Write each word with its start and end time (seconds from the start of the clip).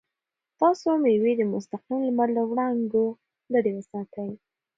تاسو 0.59 0.87
مېوې 1.03 1.33
د 1.37 1.41
مستقیم 1.53 1.99
لمر 2.07 2.27
له 2.37 2.43
وړانګو 2.49 3.05
لرې 3.53 3.71
وساتئ. 3.75 4.31